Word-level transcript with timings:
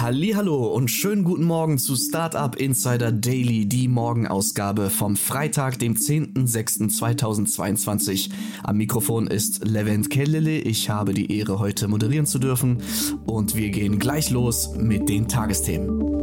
Hallo 0.00 0.68
und 0.68 0.92
schönen 0.92 1.24
guten 1.24 1.42
Morgen 1.42 1.76
zu 1.76 1.96
Startup 1.96 2.54
Insider 2.54 3.10
Daily, 3.10 3.66
die 3.66 3.88
Morgenausgabe 3.88 4.90
vom 4.90 5.16
Freitag, 5.16 5.80
dem 5.80 5.94
10.06.2022. 5.94 8.30
Am 8.62 8.76
Mikrofon 8.76 9.26
ist 9.26 9.66
Levent 9.66 10.08
Kellele. 10.08 10.60
Ich 10.60 10.88
habe 10.88 11.14
die 11.14 11.36
Ehre, 11.36 11.58
heute 11.58 11.88
moderieren 11.88 12.26
zu 12.26 12.38
dürfen 12.38 12.80
und 13.26 13.56
wir 13.56 13.70
gehen 13.70 13.98
gleich 13.98 14.30
los 14.30 14.70
mit 14.76 15.08
den 15.08 15.26
Tagesthemen. 15.26 16.17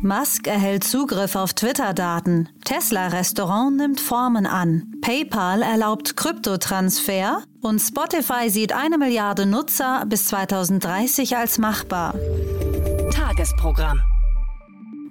Musk 0.00 0.46
erhält 0.46 0.84
Zugriff 0.84 1.34
auf 1.34 1.54
Twitter-Daten. 1.54 2.48
Tesla-Restaurant 2.64 3.76
nimmt 3.76 4.00
Formen 4.00 4.46
an. 4.46 4.94
PayPal 5.00 5.62
erlaubt 5.62 6.16
Kryptotransfer. 6.16 7.42
Und 7.60 7.80
Spotify 7.80 8.48
sieht 8.48 8.72
eine 8.72 8.96
Milliarde 8.96 9.44
Nutzer 9.44 10.04
bis 10.06 10.26
2030 10.26 11.36
als 11.36 11.58
machbar. 11.58 12.14
Tagesprogramm. 13.10 14.00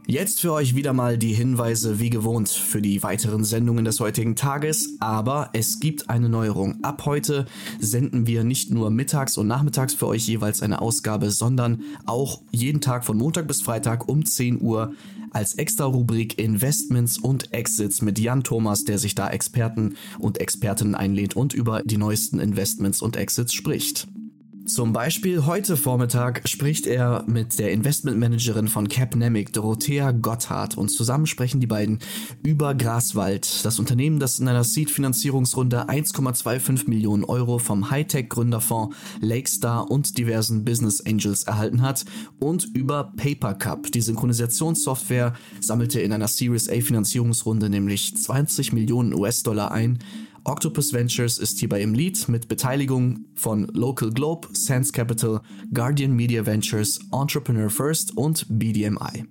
Jetzt 0.09 0.39
für 0.39 0.53
euch 0.53 0.73
wieder 0.73 0.93
mal 0.93 1.17
die 1.17 1.33
Hinweise 1.33 1.99
wie 1.99 2.09
gewohnt 2.09 2.47
für 2.47 2.81
die 2.81 3.03
weiteren 3.03 3.43
Sendungen 3.43 3.83
des 3.83 3.99
heutigen 3.99 4.37
Tages, 4.37 4.95
aber 5.01 5.49
es 5.51 5.81
gibt 5.81 6.09
eine 6.09 6.29
Neuerung. 6.29 6.81
Ab 6.81 7.03
heute 7.03 7.45
senden 7.81 8.25
wir 8.25 8.45
nicht 8.45 8.71
nur 8.71 8.89
mittags 8.89 9.37
und 9.37 9.47
nachmittags 9.47 9.95
für 9.95 10.07
euch 10.07 10.25
jeweils 10.25 10.61
eine 10.61 10.81
Ausgabe, 10.81 11.29
sondern 11.29 11.83
auch 12.05 12.39
jeden 12.51 12.79
Tag 12.79 13.03
von 13.03 13.17
Montag 13.17 13.49
bis 13.49 13.61
Freitag 13.61 14.07
um 14.07 14.23
10 14.23 14.61
Uhr 14.61 14.93
als 15.31 15.55
extra 15.55 15.83
Rubrik 15.83 16.39
Investments 16.39 17.17
und 17.17 17.51
Exits 17.51 18.01
mit 18.01 18.17
Jan 18.17 18.45
Thomas, 18.45 18.85
der 18.85 18.99
sich 18.99 19.13
da 19.13 19.29
Experten 19.29 19.97
und 20.19 20.39
Expertinnen 20.39 20.95
einlädt 20.95 21.35
und 21.35 21.53
über 21.53 21.81
die 21.83 21.97
neuesten 21.97 22.39
Investments 22.39 23.01
und 23.01 23.17
Exits 23.17 23.53
spricht. 23.53 24.07
Zum 24.67 24.91
Beispiel 24.91 25.45
heute 25.45 25.77
Vormittag 25.77 26.41
spricht 26.45 26.87
er 26.87 27.23
mit 27.25 27.57
der 27.57 27.71
Investmentmanagerin 27.71 28.67
von 28.67 28.89
Capnemic, 28.89 29.53
Dorothea 29.53 30.11
Gotthard, 30.11 30.77
und 30.77 30.89
zusammen 30.89 31.25
sprechen 31.25 31.61
die 31.61 31.67
beiden 31.67 31.99
über 32.43 32.75
Graswald, 32.75 33.63
das 33.63 33.79
Unternehmen, 33.79 34.19
das 34.19 34.39
in 34.39 34.47
einer 34.49 34.65
Seed-Finanzierungsrunde 34.65 35.87
1,25 35.87 36.89
Millionen 36.89 37.23
Euro 37.23 37.59
vom 37.59 37.89
Hightech-Gründerfonds 37.89 38.93
Lakestar 39.21 39.89
und 39.89 40.17
diversen 40.17 40.65
Business 40.65 40.99
Angels 40.99 41.43
erhalten 41.43 41.81
hat, 41.81 42.03
und 42.39 42.67
über 42.75 43.13
Papercup. 43.15 43.89
Die 43.93 44.01
Synchronisationssoftware 44.01 45.33
sammelte 45.61 46.01
in 46.01 46.11
einer 46.11 46.27
Series 46.27 46.69
A 46.69 46.81
Finanzierungsrunde 46.81 47.69
nämlich 47.69 48.17
20 48.17 48.73
Millionen 48.73 49.13
US-Dollar 49.13 49.71
ein 49.71 49.99
Octopus 50.47 50.93
Ventures 50.93 51.39
ist 51.39 51.59
hierbei 51.59 51.81
im 51.81 51.93
Lead 51.93 52.29
mit 52.29 52.47
Beteiligung 52.47 53.25
von 53.35 53.65
Local 53.73 54.11
Globe, 54.11 54.47
Sense 54.53 54.93
Capital, 54.93 55.41
Guardian 55.73 56.13
Media 56.13 56.45
Ventures, 56.45 57.01
Entrepreneur 57.11 57.69
First 57.69 58.15
und 58.15 58.45
BDMI. 58.47 59.25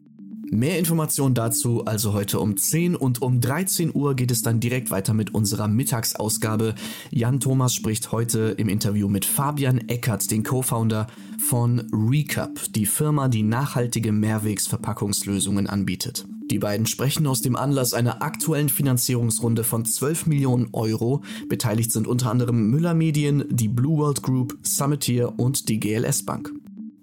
Mehr 0.50 0.78
Informationen 0.78 1.34
dazu 1.34 1.86
also 1.86 2.12
heute 2.12 2.38
um 2.38 2.58
10 2.58 2.94
und 2.94 3.22
um 3.22 3.40
13 3.40 3.94
Uhr 3.94 4.14
geht 4.14 4.30
es 4.30 4.42
dann 4.42 4.60
direkt 4.60 4.90
weiter 4.90 5.14
mit 5.14 5.32
unserer 5.34 5.68
Mittagsausgabe. 5.68 6.74
Jan 7.10 7.40
Thomas 7.40 7.74
spricht 7.74 8.12
heute 8.12 8.54
im 8.58 8.68
Interview 8.68 9.08
mit 9.08 9.24
Fabian 9.24 9.88
Eckert, 9.88 10.30
den 10.30 10.44
Co-Founder 10.44 11.06
von 11.38 11.88
Recap, 11.94 12.60
die 12.74 12.86
Firma, 12.86 13.28
die 13.28 13.42
nachhaltige 13.42 14.12
Mehrwegsverpackungslösungen 14.12 15.66
anbietet. 15.66 16.26
Die 16.50 16.58
beiden 16.58 16.86
sprechen 16.86 17.26
aus 17.26 17.40
dem 17.40 17.56
Anlass 17.56 17.92
einer 17.92 18.22
aktuellen 18.22 18.68
Finanzierungsrunde 18.68 19.64
von 19.64 19.84
12 19.84 20.26
Millionen 20.26 20.68
Euro. 20.72 21.22
Beteiligt 21.48 21.90
sind 21.90 22.06
unter 22.06 22.30
anderem 22.30 22.70
Müller 22.70 22.94
Medien, 22.94 23.44
die 23.50 23.68
Blue 23.68 23.98
World 23.98 24.22
Group, 24.22 24.56
Summitier 24.62 25.34
und 25.38 25.68
die 25.68 25.80
GLS 25.80 26.24
Bank. 26.24 26.52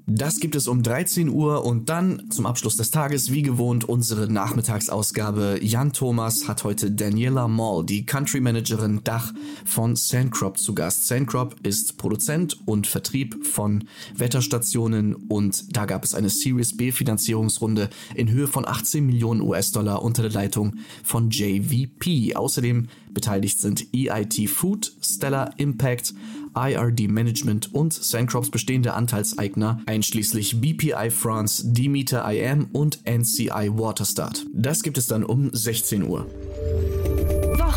Das 0.05 0.41
gibt 0.41 0.55
es 0.55 0.67
um 0.67 0.83
13 0.83 1.29
Uhr 1.29 1.65
und 1.65 1.87
dann 1.87 2.29
zum 2.29 2.45
Abschluss 2.45 2.75
des 2.75 2.91
Tages 2.91 3.31
wie 3.31 3.41
gewohnt 3.41 3.87
unsere 3.87 4.29
Nachmittagsausgabe. 4.29 5.59
Jan 5.61 5.93
Thomas 5.93 6.49
hat 6.49 6.65
heute 6.65 6.91
Daniela 6.91 7.47
Mall, 7.47 7.85
die 7.85 8.05
Country 8.05 8.41
Managerin 8.41 8.99
Dach 9.05 9.33
von 9.63 9.95
Sandcrop 9.95 10.57
zu 10.57 10.75
Gast. 10.75 11.07
Sandcrop 11.07 11.55
ist 11.63 11.97
Produzent 11.97 12.59
und 12.65 12.85
Vertrieb 12.85 13.45
von 13.45 13.85
Wetterstationen 14.13 15.15
und 15.15 15.73
da 15.73 15.85
gab 15.85 16.03
es 16.03 16.13
eine 16.13 16.29
Series 16.29 16.75
B 16.75 16.91
Finanzierungsrunde 16.91 17.89
in 18.13 18.29
Höhe 18.29 18.47
von 18.47 18.67
18 18.67 19.05
Millionen 19.05 19.39
US-Dollar 19.39 20.03
unter 20.03 20.21
der 20.23 20.31
Leitung 20.31 20.75
von 21.05 21.29
JVP. 21.29 22.35
Außerdem 22.35 22.89
beteiligt 23.13 23.59
sind 23.61 23.87
EIT 23.93 24.49
Food, 24.49 24.91
Stellar 25.01 25.53
Impact, 25.57 26.13
IRD 26.55 27.07
Management 27.07 27.73
und 27.73 27.93
Sandcrops 27.93 28.49
bestehende 28.49 28.93
Anteilseigner, 28.93 29.81
einschließlich 29.85 30.61
BPI 30.61 31.09
France, 31.11 31.73
Demeter 31.73 32.23
IM 32.31 32.67
und 32.71 32.99
NCI 33.05 33.71
Waterstart. 33.73 34.45
Das 34.53 34.83
gibt 34.83 34.97
es 34.97 35.07
dann 35.07 35.23
um 35.23 35.49
16 35.53 36.03
Uhr. 36.03 36.27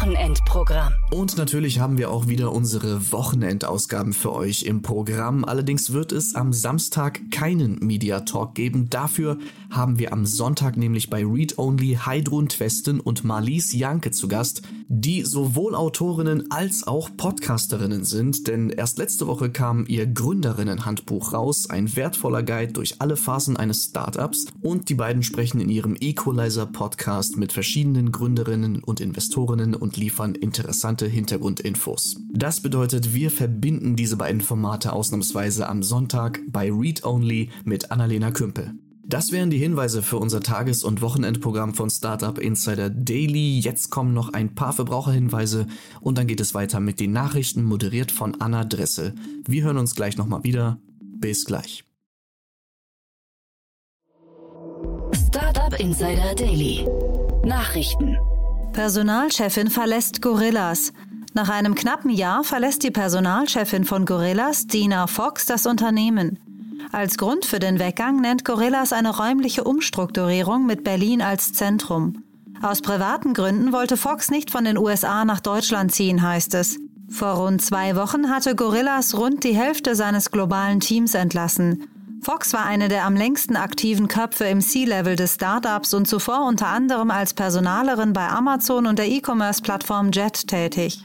Wochenendprogramm. 0.07 0.93
Und 1.11 1.37
natürlich 1.37 1.81
haben 1.81 1.99
wir 1.99 2.11
auch 2.11 2.29
wieder 2.29 2.53
unsere 2.53 3.13
Wochenendausgaben 3.13 4.13
für 4.13 4.33
euch 4.33 4.63
im 4.63 4.83
Programm. 4.83 5.45
Allerdings 5.45 5.93
wird 5.93 6.13
es 6.13 6.35
am 6.35 6.53
Samstag 6.53 7.21
keinen 7.31 7.79
Media 7.81 8.21
Talk 8.21 8.55
geben. 8.55 8.89
Dafür 8.91 9.39
haben 9.71 9.99
wir 9.99 10.13
am 10.13 10.27
Sonntag 10.27 10.77
nämlich 10.77 11.11
bei 11.11 11.25
Read 11.25 11.59
Only 11.59 11.99
Heidrun 12.05 12.49
Twesten 12.49 13.01
und 13.01 13.25
Marlies 13.25 13.73
Janke 13.73 14.11
zu 14.11 14.29
Gast, 14.29 14.63
die 14.89 15.23
sowohl 15.23 15.75
Autorinnen 15.75 16.51
als 16.51 16.87
auch 16.87 17.11
Podcasterinnen 17.17 18.05
sind, 18.05 18.47
denn 18.47 18.71
erst 18.71 18.99
letzte 18.99 19.27
Woche 19.27 19.51
kam 19.51 19.85
ihr 19.89 20.07
Gründerinnenhandbuch 20.07 21.33
raus, 21.33 21.69
ein 21.69 21.95
wertvoller 21.97 22.43
Guide 22.43 22.73
durch 22.73 23.01
alle 23.01 23.17
Phasen 23.17 23.57
eines 23.57 23.85
Startups 23.85 24.47
und 24.63 24.89
die 24.89 24.95
beiden 24.95 25.23
sprechen 25.23 25.61
in 25.61 25.69
ihrem 25.69 25.97
Equalizer 25.99 26.67
Podcast 26.67 27.37
mit 27.37 27.53
verschiedenen 27.53 28.13
Gründerinnen 28.13 28.83
und 28.83 29.01
Investorinnen 29.01 29.75
und 29.75 29.97
liefern 29.97 30.35
interessante 30.35 31.07
Hintergrundinfos. 31.07 32.21
Das 32.33 32.61
bedeutet, 32.61 33.15
wir 33.15 33.31
verbinden 33.31 33.97
diese 33.97 34.17
beiden 34.17 34.41
Formate 34.41 34.93
ausnahmsweise 34.93 35.69
am 35.69 35.83
Sonntag 35.83 36.41
bei 36.49 36.71
Read 36.71 37.05
Only 37.05 37.51
mit 37.65 37.91
Annalena 37.91 38.31
Kümpel. 38.31 38.75
Das 39.09 39.31
wären 39.31 39.51
die 39.51 39.59
Hinweise 39.59 40.03
für 40.03 40.19
unser 40.19 40.41
Tages- 40.41 40.83
und 40.83 41.01
Wochenendprogramm 41.01 41.75
von 41.75 41.91
Startup 41.91 42.37
Insider 42.39 42.91
Daily. 42.91 43.61
Jetzt 43.61 43.91
kommen 43.91 44.13
noch 44.13 44.33
ein 44.33 44.57
paar 44.57 44.73
Verbraucherhinweise 44.73 45.69
und 46.01 46.19
dann 46.19 46.27
geht 46.27 46.41
es 46.41 46.55
weiter 46.55 46.81
mit 46.81 46.99
den 46.99 47.13
Nachrichten, 47.13 47.63
moderiert 47.63 48.11
von 48.11 48.41
Anna 48.41 48.65
Dressel. 48.65 49.15
Wir 49.47 49.63
hören 49.63 49.79
uns 49.79 49.95
gleich 49.95 50.17
nochmal 50.17 50.43
wieder. 50.43 50.79
Bis 50.99 51.45
gleich. 51.45 51.85
Startup 55.29 55.79
Insider 55.79 56.35
Daily. 56.35 56.85
Nachrichten. 57.45 58.17
Personalchefin 58.73 59.71
verlässt 59.71 60.21
Gorillas. 60.21 60.93
Nach 61.33 61.49
einem 61.49 61.77
knappen 61.77 62.11
Jahr 62.11 62.43
verlässt 62.43 62.83
die 62.83 62.91
Personalchefin 62.91 63.85
von 63.85 64.05
Gorillas, 64.05 64.67
Dina 64.67 65.07
Fox, 65.07 65.47
das 65.47 65.67
Unternehmen. 65.67 66.41
Als 66.97 67.19
Grund 67.19 67.45
für 67.45 67.59
den 67.59 67.79
Weggang 67.79 68.23
nennt 68.23 68.47
Gorillas 68.47 68.95
eine 68.95 69.15
räumliche 69.15 69.65
Umstrukturierung 69.65 70.65
mit 70.65 70.83
Berlin 70.83 71.21
als 71.21 71.53
Zentrum. 71.53 72.25
Aus 72.63 72.81
privaten 72.81 73.35
Gründen 73.35 73.75
wollte 73.75 73.99
Fox 73.99 74.31
nicht 74.31 74.51
von 74.51 74.65
den 74.65 74.79
USA 74.79 75.27
nach 75.27 75.41
Deutschland 75.41 75.93
ziehen, 75.93 76.23
heißt 76.23 76.55
es. 76.55 76.79
Vor 77.11 77.33
rund 77.33 77.61
zwei 77.61 77.97
Wochen 77.97 78.31
hatte 78.31 78.55
Gorillas 78.55 79.15
rund 79.15 79.45
die 79.45 79.55
Hälfte 79.55 79.95
seines 79.95 80.31
globalen 80.31 80.81
Teams 80.81 81.13
entlassen. 81.13 81.87
Fox 82.23 82.55
war 82.55 82.65
eine 82.65 82.89
der 82.89 83.05
am 83.05 83.15
längsten 83.15 83.57
aktiven 83.57 84.09
Köpfe 84.09 84.45
im 84.45 84.63
C-Level 84.63 85.17
des 85.17 85.35
Startups 85.35 85.93
und 85.93 86.09
zuvor 86.09 86.47
unter 86.47 86.69
anderem 86.69 87.11
als 87.11 87.35
Personalerin 87.35 88.15
bei 88.15 88.27
Amazon 88.27 88.87
und 88.87 88.99
der 88.99 89.09
E-Commerce-Plattform 89.09 90.13
Jet 90.13 90.47
tätig. 90.47 91.05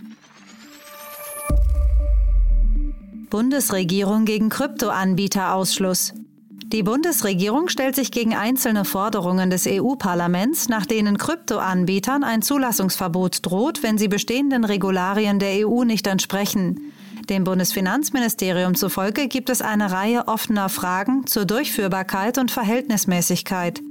Bundesregierung 3.32 4.26
gegen 4.26 4.50
Kryptoanbieterausschluss. 4.50 6.14
Die 6.66 6.84
Bundesregierung 6.84 7.70
stellt 7.70 7.96
sich 7.96 8.12
gegen 8.12 8.36
einzelne 8.36 8.84
Forderungen 8.84 9.50
des 9.50 9.66
EU-Parlaments, 9.68 10.68
nach 10.68 10.86
denen 10.86 11.18
Kryptoanbietern 11.18 12.26
ein 12.26 12.42
Zulassungsverbot 12.42 13.46
droht, 13.46 13.84
wenn 13.84 13.98
sie 13.98 14.10
bestehenden 14.10 14.66
Regularien 14.66 15.40
der 15.40 15.66
EU 15.66 15.86
nicht 15.86 16.08
entsprechen. 16.08 16.92
Dem 17.30 17.46
Bundesfinanzministerium 17.46 18.76
zufolge 18.76 19.30
gibt 19.30 19.50
es 19.50 19.62
eine 19.62 19.94
Reihe 19.94 20.28
offener 20.28 20.68
Fragen 20.68 21.26
zur 21.26 21.46
Durchführbarkeit 21.46 22.38
und 22.38 22.52
Verhältnismäßigkeit. 22.52 23.82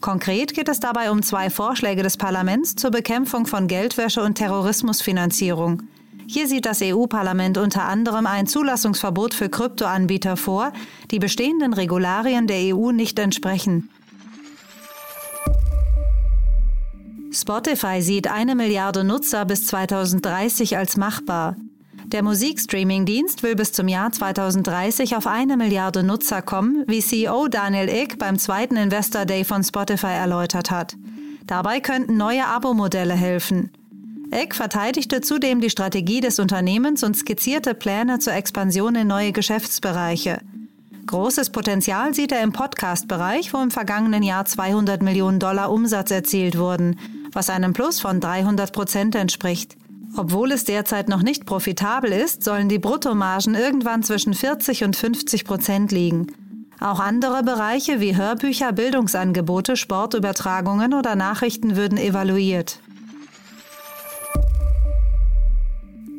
Konkret 0.00 0.54
geht 0.54 0.70
es 0.70 0.80
dabei 0.80 1.10
um 1.10 1.22
zwei 1.22 1.50
Vorschläge 1.50 2.02
des 2.02 2.16
Parlaments 2.16 2.76
zur 2.76 2.92
Bekämpfung 2.92 3.44
von 3.44 3.68
Geldwäsche 3.68 4.22
und 4.22 4.36
Terrorismusfinanzierung. 4.36 5.82
Hier 6.28 6.48
sieht 6.48 6.66
das 6.66 6.80
EU-Parlament 6.82 7.56
unter 7.56 7.84
anderem 7.84 8.26
ein 8.26 8.46
Zulassungsverbot 8.46 9.32
für 9.32 9.48
Kryptoanbieter 9.48 10.36
vor, 10.36 10.72
die 11.10 11.18
bestehenden 11.18 11.72
Regularien 11.72 12.46
der 12.46 12.74
EU 12.74 12.90
nicht 12.90 13.18
entsprechen. 13.18 13.88
Spotify 17.32 18.00
sieht 18.00 18.28
eine 18.28 18.54
Milliarde 18.54 19.04
Nutzer 19.04 19.44
bis 19.44 19.66
2030 19.66 20.76
als 20.76 20.96
machbar. 20.96 21.56
Der 22.06 22.22
Musikstreaming-Dienst 22.22 23.42
will 23.42 23.56
bis 23.56 23.72
zum 23.72 23.88
Jahr 23.88 24.10
2030 24.10 25.16
auf 25.16 25.26
eine 25.26 25.56
Milliarde 25.56 26.02
Nutzer 26.02 26.40
kommen, 26.40 26.84
wie 26.86 27.00
CEO 27.00 27.48
Daniel 27.48 27.88
Ick 27.88 28.18
beim 28.18 28.38
zweiten 28.38 28.76
Investor 28.76 29.26
Day 29.26 29.44
von 29.44 29.62
Spotify 29.62 30.14
erläutert 30.14 30.70
hat. 30.70 30.96
Dabei 31.46 31.80
könnten 31.80 32.16
neue 32.16 32.46
Abo-Modelle 32.46 33.14
helfen. 33.14 33.70
Eck 34.30 34.54
verteidigte 34.54 35.20
zudem 35.20 35.60
die 35.60 35.70
Strategie 35.70 36.20
des 36.20 36.38
Unternehmens 36.38 37.02
und 37.02 37.16
skizzierte 37.16 37.74
Pläne 37.74 38.18
zur 38.18 38.34
Expansion 38.34 38.94
in 38.96 39.06
neue 39.06 39.32
Geschäftsbereiche. 39.32 40.40
Großes 41.06 41.50
Potenzial 41.50 42.14
sieht 42.14 42.32
er 42.32 42.42
im 42.42 42.52
Podcast-Bereich, 42.52 43.54
wo 43.54 43.58
im 43.58 43.70
vergangenen 43.70 44.24
Jahr 44.24 44.44
200 44.44 45.02
Millionen 45.02 45.38
Dollar 45.38 45.70
Umsatz 45.70 46.10
erzielt 46.10 46.58
wurden, 46.58 46.98
was 47.32 47.48
einem 47.48 47.72
Plus 47.72 48.00
von 48.00 48.18
300 48.18 48.72
Prozent 48.72 49.14
entspricht. 49.14 49.76
Obwohl 50.16 50.50
es 50.50 50.64
derzeit 50.64 51.08
noch 51.08 51.22
nicht 51.22 51.46
profitabel 51.46 52.10
ist, 52.10 52.42
sollen 52.42 52.68
die 52.68 52.80
Bruttomargen 52.80 53.54
irgendwann 53.54 54.02
zwischen 54.02 54.34
40 54.34 54.82
und 54.82 54.96
50 54.96 55.44
Prozent 55.44 55.92
liegen. 55.92 56.26
Auch 56.80 56.98
andere 56.98 57.42
Bereiche 57.42 58.00
wie 58.00 58.16
Hörbücher, 58.16 58.72
Bildungsangebote, 58.72 59.76
Sportübertragungen 59.76 60.94
oder 60.94 61.14
Nachrichten 61.14 61.76
würden 61.76 61.98
evaluiert. 61.98 62.80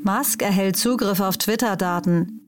Musk 0.08 0.42
erhält 0.42 0.78
Zugriff 0.78 1.20
auf 1.20 1.36
Twitter-Daten. 1.36 2.40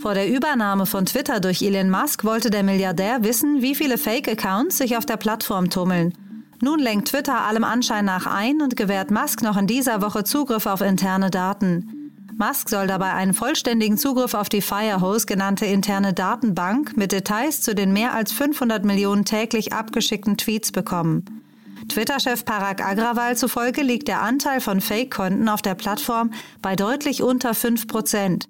Vor 0.00 0.14
der 0.14 0.30
Übernahme 0.30 0.86
von 0.86 1.04
Twitter 1.04 1.40
durch 1.40 1.60
Elon 1.60 1.90
Musk 1.90 2.24
wollte 2.24 2.48
der 2.48 2.62
Milliardär 2.62 3.22
wissen, 3.22 3.60
wie 3.60 3.74
viele 3.74 3.98
Fake-Accounts 3.98 4.78
sich 4.78 4.96
auf 4.96 5.04
der 5.04 5.18
Plattform 5.18 5.68
tummeln. 5.68 6.14
Nun 6.62 6.80
lenkt 6.80 7.08
Twitter 7.08 7.42
allem 7.42 7.64
Anschein 7.64 8.06
nach 8.06 8.26
ein 8.26 8.62
und 8.62 8.76
gewährt 8.76 9.10
Musk 9.10 9.42
noch 9.42 9.58
in 9.58 9.66
dieser 9.66 10.00
Woche 10.00 10.24
Zugriff 10.24 10.64
auf 10.64 10.80
interne 10.80 11.28
Daten. 11.28 12.12
Musk 12.38 12.70
soll 12.70 12.86
dabei 12.86 13.12
einen 13.12 13.34
vollständigen 13.34 13.98
Zugriff 13.98 14.32
auf 14.32 14.48
die 14.48 14.62
Firehose 14.62 15.26
genannte 15.26 15.66
interne 15.66 16.14
Datenbank 16.14 16.96
mit 16.96 17.12
Details 17.12 17.60
zu 17.60 17.74
den 17.74 17.92
mehr 17.92 18.14
als 18.14 18.32
500 18.32 18.86
Millionen 18.86 19.26
täglich 19.26 19.74
abgeschickten 19.74 20.38
Tweets 20.38 20.72
bekommen. 20.72 21.41
Twitter-Chef 21.88 22.44
Parag 22.44 22.84
Agrawal 22.84 23.36
zufolge 23.36 23.82
liegt 23.82 24.08
der 24.08 24.22
Anteil 24.22 24.60
von 24.60 24.80
Fake-Konten 24.80 25.48
auf 25.48 25.62
der 25.62 25.74
Plattform 25.74 26.32
bei 26.60 26.76
deutlich 26.76 27.22
unter 27.22 27.54
5 27.54 27.86
Prozent. 27.86 28.48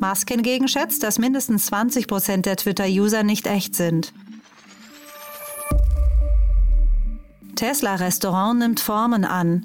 Musk 0.00 0.30
hingegen 0.30 0.68
schätzt, 0.68 1.02
dass 1.02 1.18
mindestens 1.18 1.66
20 1.66 2.08
Prozent 2.08 2.46
der 2.46 2.56
Twitter-User 2.56 3.22
nicht 3.22 3.46
echt 3.46 3.76
sind. 3.76 4.12
Tesla-Restaurant 7.54 8.58
nimmt 8.58 8.80
Formen 8.80 9.24
an. 9.24 9.64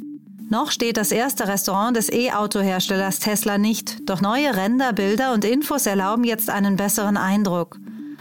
Noch 0.50 0.72
steht 0.72 0.98
das 0.98 1.12
erste 1.12 1.48
Restaurant 1.48 1.98
des 1.98 2.10
E-Auto-Herstellers 2.10 3.20
Tesla 3.20 3.58
nicht, 3.58 4.10
doch 4.10 4.22
neue 4.22 4.56
Ränder, 4.56 4.94
Bilder 4.94 5.34
und 5.34 5.44
Infos 5.44 5.86
erlauben 5.86 6.24
jetzt 6.24 6.50
einen 6.50 6.76
besseren 6.76 7.18
Eindruck. 7.18 7.80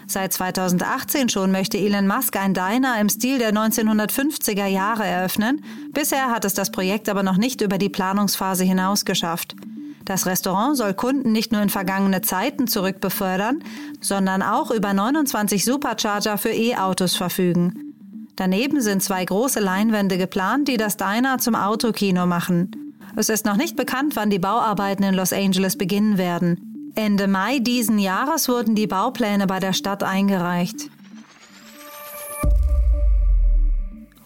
Seit 0.09 0.33
2018 0.33 1.29
schon 1.29 1.51
möchte 1.51 1.79
Elon 1.79 2.07
Musk 2.07 2.37
ein 2.37 2.55
Diner 2.55 3.01
im 3.01 3.09
Stil 3.09 3.39
der 3.39 3.53
1950er 3.53 4.67
Jahre 4.67 5.05
eröffnen. 5.05 5.63
Bisher 5.93 6.31
hat 6.31 6.45
es 6.45 6.55
das 6.55 6.71
Projekt 6.71 7.09
aber 7.09 7.25
noch 7.25 7.37
nicht 7.37 7.61
über 7.61 7.77
die 7.77 7.89
Planungsphase 7.89 8.63
hinaus 8.63 9.05
geschafft. 9.05 9.57
Das 10.05 10.25
Restaurant 10.27 10.77
soll 10.77 10.95
Kunden 10.95 11.33
nicht 11.33 11.51
nur 11.51 11.61
in 11.61 11.69
vergangene 11.69 12.23
Zeiten 12.23 12.69
zurückbefördern, 12.69 13.65
sondern 14.01 14.43
auch 14.43 14.71
über 14.71 14.93
29 14.93 15.65
Supercharger 15.65 16.39
für 16.39 16.51
E-Autos 16.51 17.17
verfügen. 17.17 17.95
Daneben 18.37 18.81
sind 18.81 19.03
zwei 19.03 19.25
große 19.25 19.59
Leinwände 19.59 20.19
geplant, 20.19 20.69
die 20.69 20.77
das 20.77 20.97
Diner 20.97 21.39
zum 21.39 21.57
Autokino 21.57 22.27
machen. 22.27 22.95
Es 23.17 23.29
ist 23.29 23.47
noch 23.47 23.57
nicht 23.57 23.75
bekannt, 23.75 24.15
wann 24.15 24.31
die 24.31 24.39
Bauarbeiten 24.39 25.03
in 25.03 25.15
Los 25.15 25.33
Angeles 25.33 25.77
beginnen 25.77 26.19
werden. 26.19 26.76
Ende 26.97 27.29
Mai 27.29 27.59
diesen 27.59 27.99
Jahres 27.99 28.49
wurden 28.49 28.75
die 28.75 28.87
Baupläne 28.87 29.47
bei 29.47 29.61
der 29.61 29.75
Stadt 29.75 30.03
eingereicht. 30.03 30.91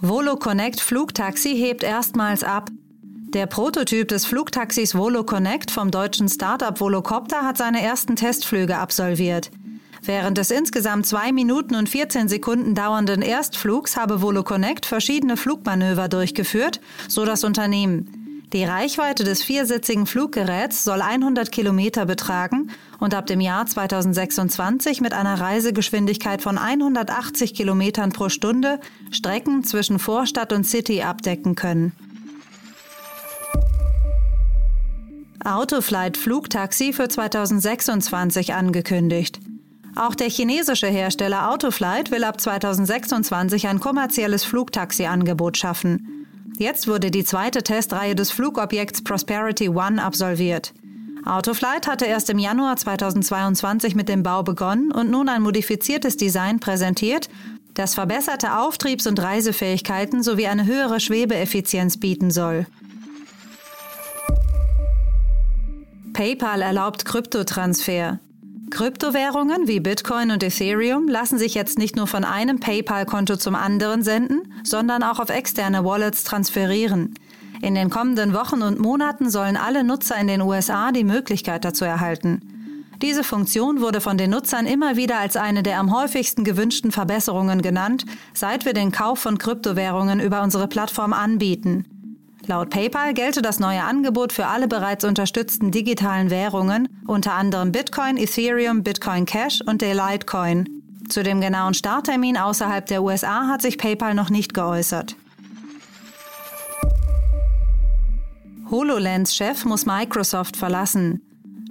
Volo 0.01 0.37
Connect 0.37 0.81
Flugtaxi 0.81 1.57
hebt 1.57 1.83
erstmals 1.83 2.45
ab. 2.45 2.71
Der 3.35 3.47
Prototyp 3.47 4.07
des 4.07 4.25
Flugtaxis 4.25 4.95
Volo 4.95 5.25
Connect 5.25 5.73
vom 5.73 5.91
deutschen 5.91 6.29
Startup 6.29 6.79
Volocopter 6.81 7.45
hat 7.45 7.59
seine 7.59 7.83
ersten 7.83 8.15
Testflüge 8.15 8.79
absolviert. 8.79 9.51
Während 10.03 10.39
des 10.39 10.53
insgesamt 10.53 11.07
zwei 11.07 11.33
Minuten 11.33 11.75
und 11.75 11.89
14 11.89 12.29
Sekunden 12.29 12.77
dauernden 12.77 13.21
Erstflugs 13.21 13.97
habe 13.97 14.23
Volo 14.23 14.45
Connect 14.45 14.87
verschiedene 14.87 15.37
Flugmanöver 15.37 16.09
durchgeführt, 16.09 16.81
so 17.09 17.25
das 17.25 17.43
Unternehmen. 17.43 18.20
Die 18.53 18.65
Reichweite 18.65 19.23
des 19.23 19.45
viersitzigen 19.45 20.07
Fluggeräts 20.07 20.83
soll 20.83 21.03
100 21.03 21.53
Kilometer 21.53 22.05
betragen 22.05 22.71
und 22.99 23.15
ab 23.15 23.27
dem 23.27 23.41
Jahr 23.41 23.65
2026 23.65 25.01
mit 25.01 25.13
einer 25.13 25.41
Reisegeschwindigkeit 25.41 26.43
von 26.43 26.59
180 26.59 27.55
Kilometern 27.55 28.11
pro 28.11 28.29
Stunde 28.29 28.81
Strecken 29.13 29.63
zwischen 29.63 30.01
Vorstadt 30.01 30.53
und 30.53 30.65
City 30.65 31.03
abdecken 31.03 31.55
können. 31.55 31.93
Autoflight 35.45 36.17
Flugtaxi 36.17 36.93
für 36.93 37.09
2026 37.09 38.53
angekündigt. 38.53 39.39
Auch 39.95 40.17
der 40.17 40.29
chinesische 40.29 40.89
Hersteller 40.89 41.51
Autoflight 41.51 42.11
will 42.11 42.25
ab 42.25 42.41
2026 42.41 43.69
ein 43.69 43.79
kommerzielles 43.79 44.43
Flugtaxi-Angebot 44.45 45.57
schaffen. 45.57 46.10
Jetzt 46.61 46.87
wurde 46.87 47.11
die 47.11 47.25
zweite 47.25 47.63
Testreihe 47.63 48.15
des 48.15 48.31
Flugobjekts 48.33 49.03
Prosperity 49.03 49.71
One 49.71 50.05
absolviert. 50.05 50.75
Autoflight 51.25 51.87
hatte 51.87 52.05
erst 52.05 52.29
im 52.29 52.39
Januar 52.39 52.77
2022 52.77 53.95
mit 53.95 54.11
dem 54.11 54.23
Bau 54.23 54.43
begonnen 54.43 54.93
und 54.93 55.11
nun 55.11 55.31
ein 55.31 55.41
modifiziertes 55.41 56.19
Design 56.19 56.61
präsentiert, 56.61 57.31
das 57.73 57.95
verbesserte 57.95 58.59
Auftriebs- 58.59 59.07
und 59.07 59.19
Reisefähigkeiten 59.23 60.23
sowie 60.23 60.49
eine 60.49 60.67
höhere 60.67 61.01
Schwebeeffizienz 61.01 61.99
bieten 61.99 62.31
soll. 62.31 62.67
PayPal 66.13 66.61
erlaubt 66.61 67.07
Kryptotransfer. 67.07 68.21
Kryptowährungen 68.71 69.67
wie 69.69 69.81
Bitcoin 69.81 70.31
und 70.31 70.43
Ethereum 70.43 71.09
lassen 71.09 71.39
sich 71.39 71.55
jetzt 71.55 71.79
nicht 71.79 71.97
nur 71.97 72.07
von 72.07 72.25
einem 72.25 72.61
PayPal-Konto 72.61 73.37
zum 73.37 73.55
anderen 73.55 74.03
senden, 74.03 74.55
sondern 74.65 75.03
auch 75.03 75.19
auf 75.19 75.29
externe 75.29 75.85
Wallets 75.85 76.25
transferieren. 76.25 77.15
In 77.63 77.75
den 77.75 77.91
kommenden 77.91 78.33
Wochen 78.33 78.63
und 78.63 78.79
Monaten 78.79 79.29
sollen 79.29 79.57
alle 79.57 79.85
Nutzer 79.85 80.17
in 80.17 80.29
den 80.29 80.41
USA 80.41 80.93
die 80.93 81.05
Möglichkeit 81.05 81.65
dazu 81.65 81.85
erhalten. 81.85 82.41
Diese 83.03 83.25
Funktion 83.25 83.81
wurde 83.81 84.01
von 84.01 84.19
den 84.19 84.31
Nutzern 84.31 84.67
immer 84.67 84.97
wieder 84.97 85.19
als 85.19 85.37
eine 85.37 85.63
der 85.63 85.79
am 85.79 85.95
häufigsten 85.95 86.45
gewünschten 86.45 86.93
Verbesserungen 86.93 87.63
genannt, 87.63 88.05
seit 88.35 88.65
wir 88.65 88.73
den 88.73 88.93
Kauf 88.93 89.19
von 89.19 89.39
Kryptowährungen 89.39 90.21
über 90.21 90.43
unsere 90.43 90.69
Plattform 90.69 91.13
anbieten. 91.13 92.00
Laut 92.51 92.69
PayPal 92.71 93.15
gelte 93.15 93.43
das 93.43 93.61
neue 93.61 93.85
Angebot 93.85 94.33
für 94.33 94.47
alle 94.47 94.67
bereits 94.67 95.05
unterstützten 95.05 95.71
digitalen 95.71 96.31
Währungen, 96.31 96.89
unter 97.07 97.35
anderem 97.35 97.71
Bitcoin, 97.71 98.17
Ethereum, 98.17 98.83
Bitcoin 98.83 99.25
Cash 99.25 99.61
und 99.65 99.83
der 99.83 99.95
Litecoin. 99.95 100.69
Zu 101.09 101.23
dem 101.23 101.41
genauen 101.41 101.75
Starttermin 101.75 102.37
außerhalb 102.37 102.85
der 102.87 103.05
USA 103.05 103.47
hat 103.47 103.63
sich 103.63 103.79
PayPal 103.79 104.17
noch 104.17 104.31
nicht 104.31 104.53
geäußert. 104.53 105.15
HoloLens-Chef 108.69 109.65
muss 109.65 109.87
Microsoft 109.87 110.57
verlassen. 110.57 111.23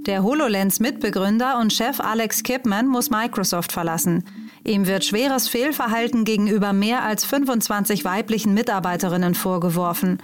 Der 0.05 0.23
HoloLens-Mitbegründer 0.23 1.59
und 1.59 1.73
Chef 1.73 1.99
Alex 1.99 2.41
Kipman 2.41 2.87
muss 2.87 3.09
Microsoft 3.09 3.73
verlassen. 3.73 4.23
Ihm 4.63 4.87
wird 4.87 5.03
schweres 5.03 5.49
Fehlverhalten 5.49 6.23
gegenüber 6.23 6.71
mehr 6.71 7.03
als 7.03 7.25
25 7.25 8.05
weiblichen 8.05 8.53
Mitarbeiterinnen 8.53 9.35
vorgeworfen. 9.35 10.19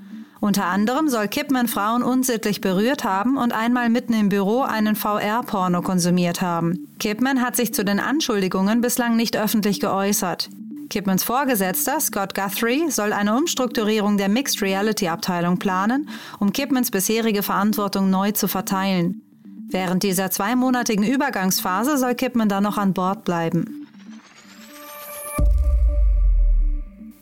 Unter 0.46 0.68
anderem 0.68 1.10
soll 1.10 1.28
Kipman 1.28 1.68
Frauen 1.68 2.04
unsittlich 2.04 2.62
berührt 2.62 3.04
haben 3.04 3.36
und 3.36 3.52
einmal 3.52 3.90
mitten 3.90 4.14
im 4.14 4.30
Büro 4.30 4.62
einen 4.62 4.96
VR-Porno 4.96 5.82
konsumiert 5.82 6.40
haben. 6.40 6.88
Kipman 7.00 7.42
hat 7.42 7.56
sich 7.56 7.74
zu 7.74 7.84
den 7.84 8.00
Anschuldigungen 8.00 8.80
bislang 8.80 9.16
nicht 9.16 9.36
öffentlich 9.36 9.80
geäußert. 9.80 10.52
Kipmans 10.92 11.24
Vorgesetzter, 11.24 12.00
Scott 12.00 12.36
Guthrie, 12.36 12.92
soll 12.92 13.12
eine 13.12 13.36
Umstrukturierung 13.36 14.18
der 14.18 14.30
Mixed 14.30 14.62
Reality 14.62 15.08
Abteilung 15.08 15.58
planen, 15.58 16.10
um 16.40 16.54
Kipmans 16.54 16.92
bisherige 16.92 17.42
Verantwortung 17.42 18.12
neu 18.12 18.32
zu 18.32 18.48
verteilen. 18.48 19.24
Während 19.72 20.04
dieser 20.04 20.30
zweimonatigen 20.30 21.04
Übergangsphase 21.04 21.98
soll 21.98 22.14
Kipman 22.14 22.50
dann 22.50 22.62
noch 22.62 22.78
an 22.78 22.94
Bord 22.94 23.26
bleiben. 23.26 23.88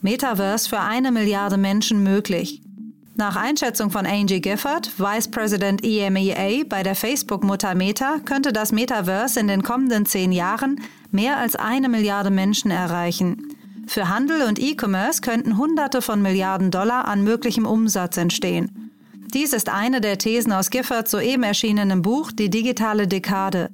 Metaverse 0.02 0.68
für 0.68 0.80
eine 0.80 1.10
Milliarde 1.10 1.56
Menschen 1.56 2.02
möglich. 2.02 2.60
Nach 3.16 3.36
Einschätzung 3.36 3.90
von 3.90 4.06
Angie 4.06 4.40
Gifford, 4.40 4.90
Vice 4.98 5.28
President 5.28 5.84
EMEA 5.84 6.64
bei 6.68 6.82
der 6.82 6.96
Facebook-Mutter 6.96 7.76
Meta, 7.76 8.18
könnte 8.24 8.52
das 8.52 8.72
Metaverse 8.72 9.38
in 9.38 9.46
den 9.46 9.62
kommenden 9.62 10.04
zehn 10.04 10.32
Jahren 10.32 10.80
mehr 11.12 11.36
als 11.36 11.54
eine 11.54 11.88
Milliarde 11.88 12.30
Menschen 12.30 12.72
erreichen. 12.72 13.54
Für 13.86 14.08
Handel 14.08 14.42
und 14.42 14.58
E-Commerce 14.58 15.20
könnten 15.20 15.58
Hunderte 15.58 16.02
von 16.02 16.22
Milliarden 16.22 16.72
Dollar 16.72 17.06
an 17.06 17.22
möglichem 17.22 17.66
Umsatz 17.66 18.16
entstehen. 18.16 18.90
Dies 19.32 19.52
ist 19.52 19.68
eine 19.68 20.00
der 20.00 20.18
Thesen 20.18 20.52
aus 20.52 20.70
Giffords 20.70 21.12
soeben 21.12 21.44
erschienenem 21.44 22.02
Buch 22.02 22.32
Die 22.32 22.50
digitale 22.50 23.06
Dekade. 23.06 23.70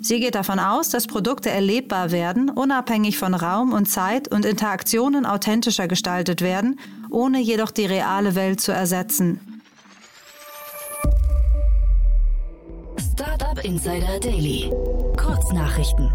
Sie 0.00 0.20
geht 0.20 0.34
davon 0.34 0.60
aus, 0.60 0.88
dass 0.90 1.08
Produkte 1.08 1.50
erlebbar 1.50 2.10
werden, 2.10 2.48
unabhängig 2.50 3.18
von 3.18 3.34
Raum 3.34 3.72
und 3.72 3.86
Zeit 3.86 4.28
und 4.28 4.46
Interaktionen 4.46 5.26
authentischer 5.26 5.88
gestaltet 5.88 6.40
werden, 6.40 6.78
ohne 7.10 7.40
jedoch 7.40 7.70
die 7.70 7.86
reale 7.86 8.34
Welt 8.34 8.60
zu 8.60 8.72
ersetzen. 8.72 9.62
Startup 12.98 13.64
Insider 13.64 14.20
Daily. 14.20 14.70
Kurznachrichten. 15.16 16.10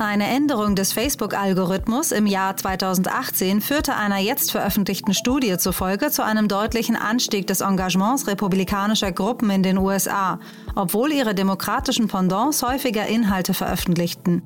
Eine 0.00 0.28
Änderung 0.28 0.76
des 0.76 0.94
Facebook-Algorithmus 0.94 2.10
im 2.10 2.24
Jahr 2.24 2.56
2018 2.56 3.60
führte 3.60 3.94
einer 3.96 4.16
jetzt 4.16 4.50
veröffentlichten 4.50 5.12
Studie 5.12 5.58
zufolge 5.58 6.10
zu 6.10 6.24
einem 6.24 6.48
deutlichen 6.48 6.96
Anstieg 6.96 7.46
des 7.46 7.60
Engagements 7.60 8.26
republikanischer 8.26 9.12
Gruppen 9.12 9.50
in 9.50 9.62
den 9.62 9.76
USA, 9.76 10.40
obwohl 10.74 11.12
ihre 11.12 11.34
demokratischen 11.34 12.08
Pendants 12.08 12.62
häufiger 12.62 13.06
Inhalte 13.08 13.52
veröffentlichten. 13.52 14.40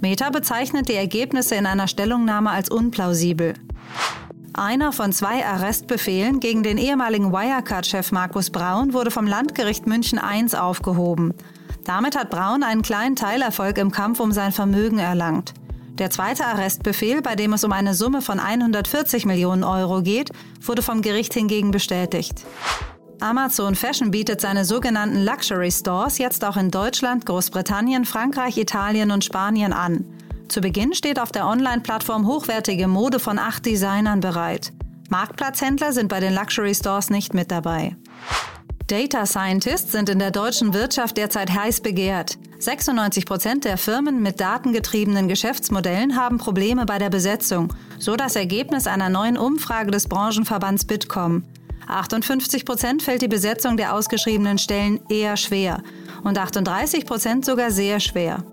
Meta 0.00 0.30
bezeichnet 0.30 0.88
die 0.88 0.94
Ergebnisse 0.94 1.56
in 1.56 1.66
einer 1.66 1.88
Stellungnahme 1.88 2.50
als 2.50 2.70
unplausibel. 2.70 3.54
Einer 4.54 4.92
von 4.92 5.12
zwei 5.12 5.46
Arrestbefehlen 5.46 6.38
gegen 6.38 6.62
den 6.62 6.76
ehemaligen 6.76 7.32
Wirecard-Chef 7.32 8.12
Markus 8.12 8.50
Braun 8.50 8.92
wurde 8.92 9.10
vom 9.10 9.26
Landgericht 9.26 9.86
München 9.86 10.18
I 10.18 10.54
aufgehoben. 10.54 11.32
Damit 11.84 12.16
hat 12.16 12.30
Braun 12.30 12.62
einen 12.62 12.82
kleinen 12.82 13.16
Teilerfolg 13.16 13.78
im 13.78 13.90
Kampf 13.90 14.20
um 14.20 14.30
sein 14.32 14.52
Vermögen 14.52 14.98
erlangt. 14.98 15.54
Der 15.98 16.10
zweite 16.10 16.46
Arrestbefehl, 16.46 17.22
bei 17.22 17.34
dem 17.34 17.52
es 17.52 17.64
um 17.64 17.72
eine 17.72 17.94
Summe 17.94 18.22
von 18.22 18.40
140 18.40 19.24
Millionen 19.24 19.64
Euro 19.64 20.02
geht, 20.02 20.30
wurde 20.60 20.82
vom 20.82 21.02
Gericht 21.02 21.34
hingegen 21.34 21.70
bestätigt. 21.70 22.44
Amazon 23.20 23.74
Fashion 23.74 24.10
bietet 24.10 24.40
seine 24.40 24.64
sogenannten 24.64 25.24
Luxury 25.24 25.70
Stores 25.70 26.18
jetzt 26.18 26.44
auch 26.44 26.56
in 26.56 26.70
Deutschland, 26.70 27.24
Großbritannien, 27.24 28.04
Frankreich, 28.04 28.56
Italien 28.56 29.12
und 29.12 29.24
Spanien 29.24 29.72
an. 29.72 30.04
Zu 30.52 30.60
Beginn 30.60 30.92
steht 30.92 31.18
auf 31.18 31.32
der 31.32 31.46
Online-Plattform 31.46 32.26
hochwertige 32.26 32.86
Mode 32.86 33.18
von 33.18 33.38
acht 33.38 33.64
Designern 33.64 34.20
bereit. 34.20 34.74
Marktplatzhändler 35.08 35.94
sind 35.94 36.08
bei 36.08 36.20
den 36.20 36.34
Luxury 36.34 36.74
Stores 36.74 37.08
nicht 37.08 37.32
mit 37.32 37.50
dabei. 37.50 37.96
Data 38.86 39.24
Scientists 39.24 39.92
sind 39.92 40.10
in 40.10 40.18
der 40.18 40.30
deutschen 40.30 40.74
Wirtschaft 40.74 41.16
derzeit 41.16 41.54
heiß 41.54 41.80
begehrt. 41.80 42.36
96 42.58 43.24
Prozent 43.24 43.64
der 43.64 43.78
Firmen 43.78 44.20
mit 44.20 44.40
datengetriebenen 44.40 45.26
Geschäftsmodellen 45.26 46.18
haben 46.18 46.36
Probleme 46.36 46.84
bei 46.84 46.98
der 46.98 47.08
Besetzung, 47.08 47.72
so 47.98 48.16
das 48.16 48.36
Ergebnis 48.36 48.86
einer 48.86 49.08
neuen 49.08 49.38
Umfrage 49.38 49.90
des 49.90 50.06
Branchenverbands 50.06 50.84
Bitkom. 50.84 51.44
58 51.88 52.66
Prozent 52.66 53.02
fällt 53.02 53.22
die 53.22 53.28
Besetzung 53.28 53.78
der 53.78 53.94
ausgeschriebenen 53.94 54.58
Stellen 54.58 55.00
eher 55.08 55.38
schwer 55.38 55.82
und 56.24 56.36
38 56.36 57.06
Prozent 57.06 57.46
sogar 57.46 57.70
sehr 57.70 58.00
schwer. 58.00 58.44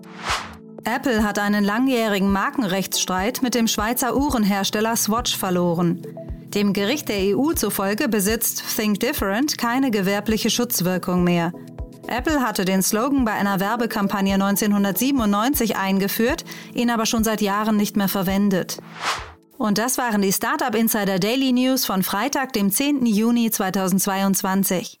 Apple 0.84 1.22
hat 1.22 1.38
einen 1.38 1.64
langjährigen 1.64 2.32
Markenrechtsstreit 2.32 3.42
mit 3.42 3.54
dem 3.54 3.68
Schweizer 3.68 4.16
Uhrenhersteller 4.16 4.96
Swatch 4.96 5.36
verloren. 5.36 6.02
Dem 6.54 6.72
Gericht 6.72 7.08
der 7.08 7.36
EU 7.36 7.52
zufolge 7.52 8.08
besitzt 8.08 8.64
Think 8.76 9.00
Different 9.00 9.58
keine 9.58 9.90
gewerbliche 9.90 10.50
Schutzwirkung 10.50 11.22
mehr. 11.22 11.52
Apple 12.08 12.40
hatte 12.40 12.64
den 12.64 12.82
Slogan 12.82 13.24
bei 13.24 13.32
einer 13.32 13.60
Werbekampagne 13.60 14.34
1997 14.34 15.76
eingeführt, 15.76 16.44
ihn 16.74 16.90
aber 16.90 17.06
schon 17.06 17.24
seit 17.24 17.40
Jahren 17.40 17.76
nicht 17.76 17.96
mehr 17.96 18.08
verwendet. 18.08 18.78
Und 19.58 19.78
das 19.78 19.98
waren 19.98 20.22
die 20.22 20.32
Startup 20.32 20.74
Insider 20.74 21.18
Daily 21.18 21.52
News 21.52 21.84
von 21.84 22.02
Freitag, 22.02 22.52
dem 22.54 22.70
10. 22.70 23.04
Juni 23.06 23.50
2022. 23.50 25.00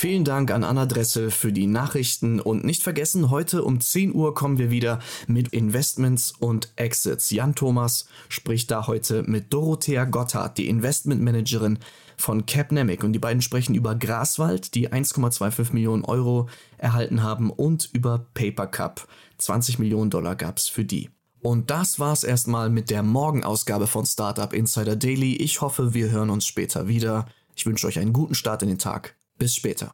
Vielen 0.00 0.24
Dank 0.24 0.50
an 0.50 0.64
Anna 0.64 0.86
Dressel 0.86 1.30
für 1.30 1.52
die 1.52 1.66
Nachrichten 1.66 2.40
und 2.40 2.64
nicht 2.64 2.82
vergessen, 2.82 3.28
heute 3.28 3.62
um 3.62 3.82
10 3.82 4.14
Uhr 4.14 4.34
kommen 4.34 4.56
wir 4.56 4.70
wieder 4.70 4.98
mit 5.26 5.48
Investments 5.48 6.32
und 6.38 6.72
Exits. 6.76 7.28
Jan 7.28 7.54
Thomas 7.54 8.08
spricht 8.30 8.70
da 8.70 8.86
heute 8.86 9.24
mit 9.24 9.52
Dorothea 9.52 10.06
Gotthard, 10.06 10.56
die 10.56 10.68
Investmentmanagerin 10.68 11.80
von 12.16 12.46
Capnemic 12.46 13.04
und 13.04 13.12
die 13.12 13.18
beiden 13.18 13.42
sprechen 13.42 13.74
über 13.74 13.94
Graswald, 13.94 14.74
die 14.74 14.90
1,25 14.90 15.74
Millionen 15.74 16.06
Euro 16.06 16.48
erhalten 16.78 17.22
haben 17.22 17.50
und 17.50 17.90
über 17.92 18.24
Papercup. 18.32 19.06
20 19.36 19.80
Millionen 19.80 20.08
Dollar 20.08 20.34
gab 20.34 20.56
es 20.56 20.66
für 20.66 20.86
die. 20.86 21.10
Und 21.42 21.68
das 21.68 21.98
war's 21.98 22.24
erstmal 22.24 22.70
mit 22.70 22.88
der 22.88 23.02
Morgenausgabe 23.02 23.86
von 23.86 24.06
Startup 24.06 24.54
Insider 24.54 24.96
Daily. 24.96 25.36
Ich 25.36 25.60
hoffe, 25.60 25.92
wir 25.92 26.10
hören 26.10 26.30
uns 26.30 26.46
später 26.46 26.88
wieder. 26.88 27.26
Ich 27.54 27.66
wünsche 27.66 27.86
euch 27.86 27.98
einen 27.98 28.14
guten 28.14 28.34
Start 28.34 28.62
in 28.62 28.70
den 28.70 28.78
Tag. 28.78 29.19
Bis 29.40 29.54
später. 29.54 29.90